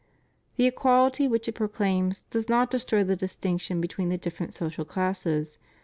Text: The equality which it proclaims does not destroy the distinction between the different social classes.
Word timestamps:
The 0.55 0.65
equality 0.65 1.27
which 1.27 1.47
it 1.47 1.51
proclaims 1.53 2.23
does 2.31 2.49
not 2.49 2.71
destroy 2.71 3.03
the 3.03 3.15
distinction 3.15 3.79
between 3.79 4.09
the 4.09 4.17
different 4.17 4.55
social 4.55 4.83
classes. 4.83 5.59